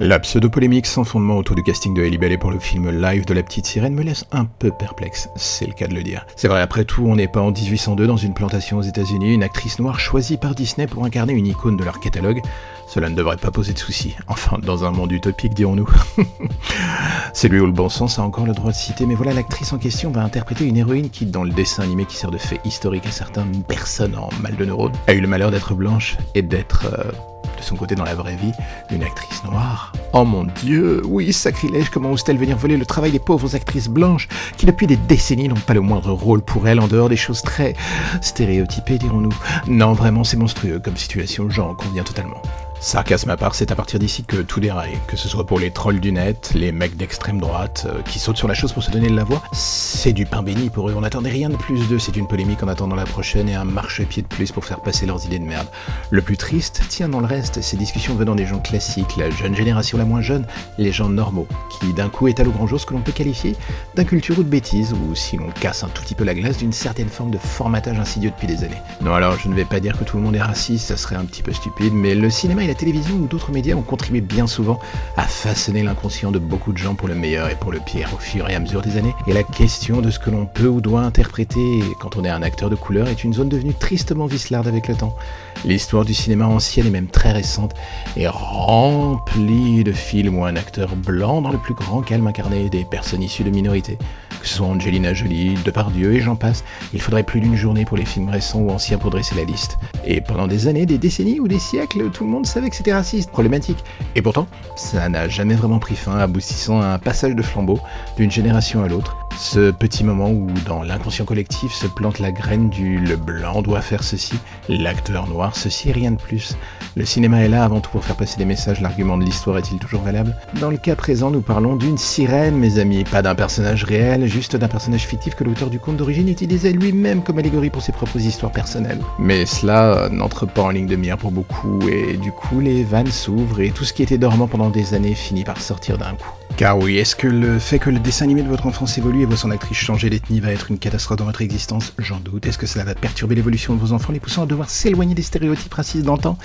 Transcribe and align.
La 0.00 0.20
pseudo-polémique 0.20 0.86
sans 0.86 1.02
fondement 1.02 1.38
autour 1.38 1.56
du 1.56 1.64
casting 1.64 1.92
de 1.92 2.04
Halle 2.04 2.18
Bailey 2.18 2.38
pour 2.38 2.52
le 2.52 2.60
film 2.60 2.88
live 2.88 3.24
de 3.24 3.34
La 3.34 3.42
Petite 3.42 3.66
Sirène 3.66 3.94
me 3.94 4.04
laisse 4.04 4.24
un 4.30 4.44
peu 4.44 4.70
perplexe, 4.70 5.28
c'est 5.34 5.66
le 5.66 5.72
cas 5.72 5.88
de 5.88 5.94
le 5.94 6.04
dire. 6.04 6.24
C'est 6.36 6.46
vrai, 6.46 6.60
après 6.60 6.84
tout, 6.84 7.04
on 7.04 7.16
n'est 7.16 7.26
pas 7.26 7.40
en 7.40 7.50
1802 7.50 8.06
dans 8.06 8.16
une 8.16 8.32
plantation 8.32 8.78
aux 8.78 8.82
États-Unis, 8.82 9.34
une 9.34 9.42
actrice 9.42 9.80
noire 9.80 9.98
choisie 9.98 10.36
par 10.36 10.54
Disney 10.54 10.86
pour 10.86 11.04
incarner 11.04 11.32
une 11.32 11.48
icône 11.48 11.76
de 11.76 11.82
leur 11.82 11.98
catalogue. 11.98 12.40
Cela 12.86 13.10
ne 13.10 13.16
devrait 13.16 13.38
pas 13.38 13.50
poser 13.50 13.72
de 13.72 13.78
soucis. 13.80 14.14
Enfin, 14.28 14.58
dans 14.62 14.84
un 14.84 14.92
monde 14.92 15.10
utopique, 15.10 15.54
dirons-nous. 15.54 15.88
c'est 17.32 17.48
lui 17.48 17.58
où 17.58 17.66
le 17.66 17.72
bon 17.72 17.88
sens 17.88 18.20
a 18.20 18.22
encore 18.22 18.46
le 18.46 18.54
droit 18.54 18.70
de 18.70 18.76
citer, 18.76 19.04
mais 19.04 19.16
voilà, 19.16 19.32
l'actrice 19.32 19.72
en 19.72 19.78
question 19.78 20.12
va 20.12 20.22
interpréter 20.22 20.64
une 20.64 20.76
héroïne 20.76 21.10
qui, 21.10 21.26
dans 21.26 21.42
le 21.42 21.50
dessin 21.50 21.82
animé 21.82 22.04
qui 22.04 22.14
sert 22.14 22.30
de 22.30 22.38
fait 22.38 22.60
historique 22.64 23.06
à 23.06 23.10
certaines 23.10 23.64
personnes 23.64 24.16
en 24.16 24.28
mal 24.42 24.54
de 24.54 24.64
neurones, 24.64 24.94
a 25.08 25.14
eu 25.14 25.20
le 25.20 25.26
malheur 25.26 25.50
d'être 25.50 25.74
blanche 25.74 26.16
et 26.36 26.42
d'être. 26.42 26.86
Euh, 26.86 27.10
de 27.58 27.62
son 27.62 27.76
côté 27.76 27.94
dans 27.94 28.04
la 28.04 28.14
vraie 28.14 28.36
vie, 28.36 28.52
une 28.90 29.02
actrice 29.02 29.44
noire. 29.44 29.92
Oh 30.12 30.24
mon 30.24 30.44
dieu, 30.44 31.02
oui, 31.04 31.32
sacrilège, 31.32 31.90
comment 31.90 32.10
ose-t-elle 32.12 32.38
venir 32.38 32.56
voler 32.56 32.76
le 32.76 32.86
travail 32.86 33.10
des 33.10 33.18
pauvres 33.18 33.54
actrices 33.54 33.88
blanches 33.88 34.28
qui 34.56 34.66
depuis 34.66 34.86
des 34.86 34.96
décennies 34.96 35.48
n'ont 35.48 35.54
pas 35.54 35.74
le 35.74 35.80
moindre 35.80 36.12
rôle 36.12 36.42
pour 36.42 36.68
elle 36.68 36.80
en 36.80 36.88
dehors 36.88 37.08
des 37.08 37.16
choses 37.16 37.42
très 37.42 37.74
stéréotypées, 38.20 38.98
dirons-nous. 38.98 39.34
Non, 39.66 39.92
vraiment, 39.92 40.24
c'est 40.24 40.36
monstrueux 40.36 40.78
comme 40.78 40.96
situation, 40.96 41.50
j'en 41.50 41.74
conviens 41.74 42.04
totalement. 42.04 42.42
Sarcasme 42.80 43.30
à 43.30 43.36
part, 43.36 43.56
c'est 43.56 43.72
à 43.72 43.74
partir 43.74 43.98
d'ici 43.98 44.22
que 44.22 44.36
tout 44.36 44.60
déraille, 44.60 44.98
que 45.08 45.16
ce 45.16 45.28
soit 45.28 45.44
pour 45.44 45.58
les 45.58 45.72
trolls 45.72 45.98
du 45.98 46.12
net, 46.12 46.52
les 46.54 46.70
mecs 46.70 46.96
d'extrême 46.96 47.40
droite, 47.40 47.88
euh, 47.88 48.02
qui 48.02 48.20
sautent 48.20 48.36
sur 48.36 48.46
la 48.46 48.54
chose 48.54 48.72
pour 48.72 48.84
se 48.84 48.92
donner 48.92 49.08
de 49.08 49.16
la 49.16 49.24
voix, 49.24 49.42
c'est 49.52 50.12
du 50.12 50.26
pain 50.26 50.44
béni 50.44 50.70
pour 50.70 50.88
eux, 50.88 50.94
on 50.96 51.00
n'attendait 51.00 51.30
rien 51.30 51.48
de 51.48 51.56
plus 51.56 51.88
d'eux, 51.88 51.98
c'est 51.98 52.16
une 52.16 52.28
polémique 52.28 52.62
en 52.62 52.68
attendant 52.68 52.94
la 52.94 53.04
prochaine 53.04 53.48
et 53.48 53.56
un 53.56 53.64
marchepied 53.64 54.22
de 54.22 54.28
plus 54.28 54.52
pour 54.52 54.64
faire 54.64 54.80
passer 54.80 55.06
leurs 55.06 55.26
idées 55.26 55.40
de 55.40 55.44
merde. 55.44 55.66
Le 56.10 56.22
plus 56.22 56.36
triste, 56.36 56.82
tient 56.88 57.08
dans 57.08 57.18
le 57.18 57.26
reste, 57.26 57.60
ces 57.62 57.76
discussions 57.76 58.14
venant 58.14 58.36
des 58.36 58.46
gens 58.46 58.60
classiques, 58.60 59.16
la 59.16 59.28
jeune 59.28 59.56
génération 59.56 59.98
la 59.98 60.04
moins 60.04 60.22
jeune, 60.22 60.46
les 60.78 60.92
gens 60.92 61.08
normaux, 61.08 61.48
qui 61.80 61.92
d'un 61.92 62.08
coup 62.08 62.28
étalent 62.28 62.48
au 62.48 62.52
grand 62.52 62.68
jour 62.68 62.80
ce 62.80 62.86
que 62.86 62.94
l'on 62.94 63.00
peut 63.00 63.12
qualifier 63.12 63.56
d'inculture 63.96 64.38
ou 64.38 64.44
de 64.44 64.48
bêtise, 64.48 64.92
ou 64.92 65.16
si 65.16 65.36
l'on 65.36 65.50
casse 65.50 65.82
un 65.82 65.88
tout 65.88 66.02
petit 66.02 66.14
peu 66.14 66.22
la 66.22 66.34
glace, 66.34 66.58
d'une 66.58 66.72
certaine 66.72 67.08
forme 67.08 67.32
de 67.32 67.38
formatage 67.38 67.98
insidieux 67.98 68.30
depuis 68.30 68.46
des 68.46 68.62
années. 68.62 68.80
Non 69.00 69.14
alors, 69.14 69.36
je 69.36 69.48
ne 69.48 69.54
vais 69.54 69.64
pas 69.64 69.80
dire 69.80 69.98
que 69.98 70.04
tout 70.04 70.16
le 70.16 70.22
monde 70.22 70.36
est 70.36 70.42
raciste, 70.42 70.86
ça 70.86 70.96
serait 70.96 71.16
un 71.16 71.24
petit 71.24 71.42
peu 71.42 71.52
stupide, 71.52 71.92
mais 71.92 72.14
le 72.14 72.30
cinéma 72.30 72.67
la 72.68 72.74
télévision 72.74 73.16
ou 73.16 73.26
d'autres 73.26 73.50
médias 73.50 73.74
ont 73.74 73.82
contribué 73.82 74.20
bien 74.20 74.46
souvent 74.46 74.78
à 75.16 75.22
façonner 75.22 75.82
l'inconscient 75.82 76.30
de 76.30 76.38
beaucoup 76.38 76.72
de 76.72 76.78
gens 76.78 76.94
pour 76.94 77.08
le 77.08 77.14
meilleur 77.14 77.48
et 77.48 77.54
pour 77.54 77.72
le 77.72 77.80
pire 77.80 78.10
au 78.14 78.18
fur 78.18 78.48
et 78.48 78.54
à 78.54 78.60
mesure 78.60 78.82
des 78.82 78.98
années. 78.98 79.14
Et 79.26 79.32
la 79.32 79.42
question 79.42 80.00
de 80.00 80.10
ce 80.10 80.18
que 80.18 80.30
l'on 80.30 80.44
peut 80.44 80.68
ou 80.68 80.80
doit 80.80 81.00
interpréter 81.00 81.82
quand 81.98 82.16
on 82.16 82.24
est 82.24 82.28
un 82.28 82.42
acteur 82.42 82.68
de 82.68 82.76
couleur 82.76 83.08
est 83.08 83.24
une 83.24 83.32
zone 83.32 83.48
devenue 83.48 83.72
tristement 83.72 84.26
vislarde 84.26 84.68
avec 84.68 84.86
le 84.86 84.94
temps. 84.94 85.16
L'histoire 85.64 86.04
du 86.04 86.12
cinéma 86.12 86.46
ancien 86.46 86.84
et 86.84 86.90
même 86.90 87.08
très 87.08 87.32
récente 87.32 87.74
est 88.16 88.28
remplie 88.28 89.82
de 89.82 89.92
films 89.92 90.38
où 90.38 90.44
un 90.44 90.54
acteur 90.54 90.94
blanc 90.94 91.40
dans 91.40 91.50
le 91.50 91.58
plus 91.58 91.74
grand 91.74 92.02
calme 92.02 92.26
incarnait 92.26 92.68
des 92.68 92.84
personnes 92.84 93.22
issues 93.22 93.44
de 93.44 93.50
minorités 93.50 93.98
que 94.40 94.46
ce 94.46 94.54
soit 94.54 94.66
Angelina 94.66 95.14
Jolie, 95.14 95.54
Depardieu 95.64 96.14
et 96.14 96.20
j'en 96.20 96.36
passe. 96.36 96.64
Il 96.92 97.00
faudrait 97.00 97.22
plus 97.22 97.40
d'une 97.40 97.56
journée 97.56 97.84
pour 97.84 97.96
les 97.96 98.04
films 98.04 98.28
récents 98.28 98.60
ou 98.60 98.70
anciens 98.70 98.98
pour 98.98 99.10
dresser 99.10 99.34
la 99.34 99.44
liste. 99.44 99.78
Et 100.04 100.20
pendant 100.20 100.46
des 100.46 100.68
années, 100.68 100.86
des 100.86 100.98
décennies 100.98 101.40
ou 101.40 101.48
des 101.48 101.58
siècles, 101.58 102.10
tout 102.10 102.24
le 102.24 102.30
monde 102.30 102.46
savait 102.46 102.70
que 102.70 102.76
c'était 102.76 102.92
raciste, 102.92 103.30
problématique. 103.30 103.84
Et 104.14 104.22
pourtant, 104.22 104.46
ça 104.76 105.08
n'a 105.08 105.28
jamais 105.28 105.54
vraiment 105.54 105.78
pris 105.78 105.96
fin, 105.96 106.18
aboutissant 106.18 106.80
à 106.80 106.86
un 106.86 106.98
passage 106.98 107.34
de 107.34 107.42
flambeau 107.42 107.78
d'une 108.16 108.30
génération 108.30 108.82
à 108.82 108.88
l'autre. 108.88 109.27
Ce 109.40 109.70
petit 109.70 110.02
moment 110.02 110.30
où, 110.30 110.48
dans 110.66 110.82
l'inconscient 110.82 111.24
collectif, 111.24 111.72
se 111.72 111.86
plante 111.86 112.18
la 112.18 112.32
graine 112.32 112.70
du 112.70 112.98
le 112.98 113.16
blanc 113.16 113.62
doit 113.62 113.80
faire 113.80 114.02
ceci, 114.02 114.34
l'acteur 114.68 115.28
noir 115.28 115.54
ceci 115.54 115.90
et 115.90 115.92
rien 115.92 116.10
de 116.10 116.20
plus. 116.20 116.56
Le 116.96 117.04
cinéma 117.04 117.42
est 117.42 117.48
là 117.48 117.64
avant 117.64 117.78
tout 117.80 117.90
pour 117.90 118.04
faire 118.04 118.16
passer 118.16 118.36
des 118.36 118.44
messages, 118.44 118.80
l'argument 118.80 119.16
de 119.16 119.22
l'histoire 119.22 119.56
est-il 119.56 119.78
toujours 119.78 120.02
valable? 120.02 120.36
Dans 120.60 120.70
le 120.70 120.76
cas 120.76 120.96
présent, 120.96 121.30
nous 121.30 121.40
parlons 121.40 121.76
d'une 121.76 121.98
sirène, 121.98 122.56
mes 122.56 122.80
amis, 122.80 123.04
pas 123.04 123.22
d'un 123.22 123.36
personnage 123.36 123.84
réel, 123.84 124.26
juste 124.26 124.56
d'un 124.56 124.66
personnage 124.66 125.06
fictif 125.06 125.36
que 125.36 125.44
l'auteur 125.44 125.70
du 125.70 125.78
conte 125.78 125.98
d'origine 125.98 126.28
utilisait 126.28 126.72
lui-même 126.72 127.22
comme 127.22 127.38
allégorie 127.38 127.70
pour 127.70 127.82
ses 127.82 127.92
propres 127.92 128.18
histoires 128.18 128.52
personnelles. 128.52 129.00
Mais 129.20 129.46
cela 129.46 130.08
n'entre 130.10 130.46
pas 130.46 130.62
en 130.62 130.70
ligne 130.70 130.88
de 130.88 130.96
mire 130.96 131.16
pour 131.16 131.30
beaucoup, 131.30 131.78
et 131.88 132.16
du 132.16 132.32
coup 132.32 132.58
les 132.58 132.82
vannes 132.82 133.06
s'ouvrent 133.06 133.60
et 133.60 133.70
tout 133.70 133.84
ce 133.84 133.92
qui 133.92 134.02
était 134.02 134.18
dormant 134.18 134.48
pendant 134.48 134.68
des 134.68 134.94
années 134.94 135.14
finit 135.14 135.44
par 135.44 135.60
sortir 135.60 135.96
d'un 135.96 136.14
coup. 136.16 136.37
Car 136.58 136.76
oui, 136.76 136.98
est-ce 136.98 137.14
que 137.14 137.28
le 137.28 137.60
fait 137.60 137.78
que 137.78 137.88
le 137.88 138.00
dessin 138.00 138.24
animé 138.24 138.42
de 138.42 138.48
votre 138.48 138.66
enfance 138.66 138.98
évolue 138.98 139.22
et 139.22 139.26
voit 139.26 139.36
son 139.36 139.52
actrice 139.52 139.78
changer 139.78 140.10
d'ethnie 140.10 140.40
va 140.40 140.50
être 140.50 140.72
une 140.72 140.78
catastrophe 140.80 141.18
dans 141.18 141.24
votre 141.24 141.40
existence? 141.40 141.94
J'en 141.98 142.18
doute. 142.18 142.48
Est-ce 142.48 142.58
que 142.58 142.66
cela 142.66 142.84
va 142.84 142.96
perturber 142.96 143.36
l'évolution 143.36 143.76
de 143.76 143.78
vos 143.78 143.92
enfants, 143.92 144.12
les 144.12 144.18
poussant 144.18 144.42
à 144.42 144.46
devoir 144.46 144.68
s'éloigner 144.68 145.14
des 145.14 145.22
stéréotypes 145.22 145.72
racistes 145.72 146.04
d'antan 146.04 146.36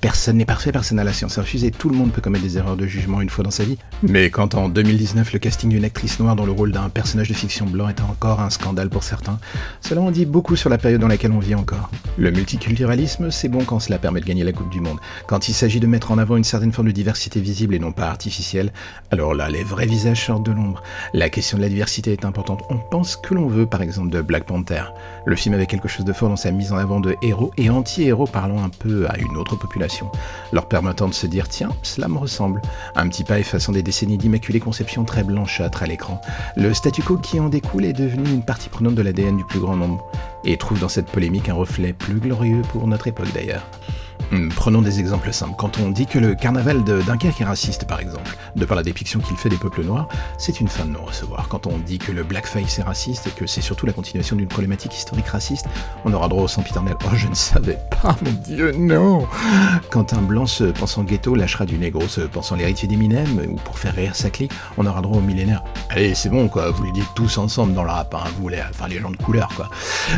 Personne 0.00 0.38
n'est 0.38 0.44
parfait, 0.44 0.72
personne 0.72 0.96
n'a 0.96 1.04
la 1.04 1.12
science 1.12 1.38
infuse 1.38 1.62
et 1.62 1.70
tout 1.70 1.88
le 1.88 1.94
monde 1.94 2.10
peut 2.10 2.20
commettre 2.20 2.42
des 2.42 2.58
erreurs 2.58 2.76
de 2.76 2.88
jugement 2.88 3.20
une 3.20 3.30
fois 3.30 3.44
dans 3.44 3.52
sa 3.52 3.62
vie. 3.62 3.78
Mais 4.02 4.30
quand 4.30 4.56
en 4.56 4.68
2019 4.68 5.32
le 5.32 5.38
casting 5.38 5.70
d'une 5.70 5.84
actrice 5.84 6.18
noire 6.18 6.34
dans 6.34 6.44
le 6.44 6.50
rôle 6.50 6.72
d'un 6.72 6.88
personnage 6.88 7.28
de 7.28 7.34
fiction 7.34 7.66
blanc 7.66 7.88
est 7.88 8.00
encore 8.00 8.40
un 8.40 8.50
scandale 8.50 8.88
pour 8.88 9.04
certains, 9.04 9.38
cela 9.80 10.00
en 10.00 10.10
dit 10.10 10.26
beaucoup 10.26 10.56
sur 10.56 10.70
la 10.70 10.78
période 10.78 11.00
dans 11.00 11.06
laquelle 11.06 11.30
on 11.30 11.38
vit 11.38 11.54
encore. 11.54 11.88
Le 12.18 12.32
multiculturalisme, 12.32 13.30
c'est 13.30 13.48
bon 13.48 13.62
quand 13.62 13.78
cela 13.78 14.00
permet 14.00 14.18
de 14.18 14.26
gagner 14.26 14.42
la 14.42 14.52
Coupe 14.52 14.70
du 14.70 14.80
Monde. 14.80 14.98
Quand 15.28 15.48
il 15.48 15.54
s'agit 15.54 15.78
de 15.78 15.86
mettre 15.86 16.10
en 16.10 16.18
avant 16.18 16.36
une 16.36 16.42
certaine 16.42 16.72
forme 16.72 16.88
de 16.88 16.92
diversité 16.92 17.38
visible 17.38 17.76
et 17.76 17.78
non 17.78 17.92
pas 17.92 18.08
artificielle, 18.08 18.72
alors 19.12 19.34
là, 19.34 19.51
les 19.52 19.64
vrais 19.64 19.86
visages 19.86 20.26
sortent 20.26 20.44
de 20.44 20.52
l'ombre. 20.52 20.82
La 21.12 21.28
question 21.28 21.58
de 21.58 21.62
la 21.62 21.68
diversité 21.68 22.12
est 22.12 22.24
importante. 22.24 22.62
On 22.70 22.78
pense 22.78 23.16
que 23.16 23.34
l'on 23.34 23.46
veut, 23.46 23.66
par 23.66 23.82
exemple, 23.82 24.08
de 24.08 24.22
Black 24.22 24.44
Panther. 24.44 24.84
Le 25.26 25.36
film 25.36 25.54
avait 25.54 25.66
quelque 25.66 25.88
chose 25.88 26.06
de 26.06 26.12
fort 26.12 26.30
dans 26.30 26.36
sa 26.36 26.50
mise 26.50 26.72
en 26.72 26.78
avant 26.78 27.00
de 27.00 27.16
héros 27.22 27.52
et 27.58 27.68
anti-héros 27.68 28.26
parlant 28.26 28.64
un 28.64 28.70
peu 28.70 29.06
à 29.10 29.18
une 29.18 29.36
autre 29.36 29.56
population, 29.56 30.10
leur 30.52 30.66
permettant 30.66 31.06
de 31.06 31.14
se 31.14 31.26
dire 31.26 31.48
tiens, 31.48 31.70
cela 31.82 32.08
me 32.08 32.16
ressemble. 32.16 32.62
Un 32.96 33.08
petit 33.08 33.24
pas 33.24 33.38
effaçant 33.38 33.72
des 33.72 33.82
décennies 33.82 34.16
d'immaculée 34.16 34.60
conception 34.60 35.04
très 35.04 35.22
blanchâtre 35.22 35.82
à 35.82 35.86
l'écran. 35.86 36.20
Le 36.56 36.72
statu 36.72 37.02
quo 37.02 37.18
qui 37.18 37.38
en 37.38 37.50
découle 37.50 37.84
est 37.84 37.92
devenu 37.92 38.30
une 38.30 38.44
partie 38.44 38.70
prenante 38.70 38.94
de 38.94 39.02
l'ADN 39.02 39.36
du 39.36 39.44
plus 39.44 39.60
grand 39.60 39.76
nombre, 39.76 40.02
et 40.44 40.56
trouve 40.56 40.80
dans 40.80 40.88
cette 40.88 41.10
polémique 41.10 41.50
un 41.50 41.54
reflet 41.54 41.92
plus 41.92 42.20
glorieux 42.20 42.62
pour 42.72 42.86
notre 42.86 43.06
époque 43.06 43.32
d'ailleurs. 43.34 43.66
Hmm, 44.32 44.48
prenons 44.48 44.80
des 44.80 44.98
exemples 44.98 45.30
simples. 45.30 45.56
Quand 45.58 45.78
on 45.78 45.90
dit 45.90 46.06
que 46.06 46.18
le 46.18 46.34
carnaval 46.34 46.84
de 46.84 47.02
Dunkerque 47.02 47.42
est 47.42 47.44
raciste, 47.44 47.86
par 47.86 48.00
exemple, 48.00 48.34
de 48.56 48.64
par 48.64 48.78
la 48.78 48.82
dépiction 48.82 49.20
qu'il 49.20 49.36
fait 49.36 49.50
des 49.50 49.58
peuples 49.58 49.84
noirs, 49.84 50.08
c'est 50.38 50.58
une 50.58 50.68
fin 50.68 50.86
de 50.86 50.90
non-recevoir. 50.92 51.48
Quand 51.48 51.66
on 51.66 51.76
dit 51.76 51.98
que 51.98 52.12
le 52.12 52.22
blackface 52.22 52.78
est 52.78 52.82
raciste 52.82 53.26
et 53.26 53.30
que 53.30 53.46
c'est 53.46 53.60
surtout 53.60 53.84
la 53.84 53.92
continuation 53.92 54.34
d'une 54.34 54.48
problématique 54.48 54.96
historique 54.96 55.28
raciste, 55.28 55.66
on 56.06 56.14
aura 56.14 56.28
droit 56.28 56.44
au 56.44 56.48
sempiternel. 56.48 56.94
Oh, 57.04 57.10
je 57.14 57.28
ne 57.28 57.34
savais 57.34 57.78
pas, 57.90 58.16
mon 58.24 58.32
dieu, 58.32 58.72
non 58.72 59.26
Quand 59.90 60.14
un 60.14 60.22
blanc 60.22 60.46
se 60.46 60.64
pensant 60.64 61.04
ghetto 61.04 61.34
lâchera 61.34 61.66
du 61.66 61.76
négro 61.76 62.08
se 62.08 62.22
pensant 62.22 62.56
l'héritier 62.56 62.88
d'Eminem, 62.88 63.38
ou 63.50 63.56
pour 63.56 63.78
faire 63.78 63.94
rire 63.94 64.16
sa 64.16 64.30
clique, 64.30 64.52
on 64.78 64.86
aura 64.86 65.02
droit 65.02 65.18
au 65.18 65.22
millénaire. 65.22 65.62
Allez, 65.90 66.14
c'est 66.14 66.30
bon, 66.30 66.48
quoi, 66.48 66.70
vous 66.70 66.84
les 66.84 66.92
dites 66.92 67.08
tous 67.14 67.36
ensemble 67.36 67.74
dans 67.74 67.84
le 67.84 67.90
rap, 67.90 68.14
hein, 68.14 68.24
vous 68.40 68.48
les, 68.48 68.62
enfin 68.62 68.88
les 68.88 68.98
gens 68.98 69.10
de 69.10 69.16
couleur, 69.18 69.50
quoi. 69.54 69.68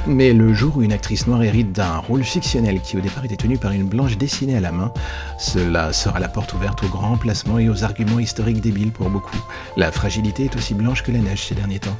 Mais 0.06 0.32
le 0.32 0.54
jour 0.54 0.76
où 0.76 0.82
une 0.82 0.92
actrice 0.92 1.26
noire 1.26 1.42
hérite 1.42 1.72
d'un 1.72 1.96
rôle 1.96 2.22
fictionnel 2.22 2.80
qui 2.80 2.96
au 2.96 3.00
départ 3.00 3.24
était 3.24 3.34
tenu 3.34 3.58
par 3.58 3.72
une 3.72 3.82
blanche 3.82 4.03
dessinée 4.12 4.56
à 4.56 4.60
la 4.60 4.72
main, 4.72 4.92
cela 5.38 5.92
sera 5.92 6.20
la 6.20 6.28
porte 6.28 6.52
ouverte 6.52 6.82
aux 6.84 6.88
grands 6.88 7.16
placements 7.16 7.58
et 7.58 7.68
aux 7.68 7.84
arguments 7.84 8.18
historiques 8.18 8.60
débiles 8.60 8.92
pour 8.92 9.10
beaucoup. 9.10 9.42
La 9.76 9.90
fragilité 9.90 10.44
est 10.44 10.56
aussi 10.56 10.74
blanche 10.74 11.02
que 11.02 11.12
la 11.12 11.18
neige 11.18 11.46
ces 11.46 11.54
derniers 11.54 11.80
temps. 11.80 11.96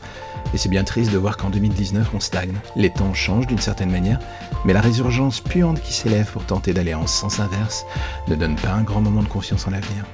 Et 0.53 0.59
c'est 0.59 0.69
bien 0.69 0.85
triste 0.85 1.11
de 1.11 1.19
voir 1.19 1.37
qu'en 1.37 1.51
2019 1.51 2.11
on 2.15 2.21
stagne. 2.21 2.55
Les 2.77 2.91
temps 2.91 3.15
changent 3.15 3.47
d'une 3.47 3.59
certaine 3.59 3.91
manière, 3.91 4.19
mais 4.65 4.73
la 4.73 4.81
résurgence 4.81 5.41
puante 5.41 5.81
qui 5.81 5.93
s'élève 5.93 6.31
pour 6.31 6.45
tenter 6.45 6.73
d'aller 6.73 6.95
en 6.95 7.07
sens 7.07 7.41
inverse 7.41 7.87
ne 8.29 8.37
donne 8.37 8.57
pas 8.57 8.73
un 8.73 8.83
grand 8.83 9.01
moment 9.01 9.23
de 9.23 9.29
confiance 9.29 9.67
en 9.67 9.71
l'avenir. 9.71 10.05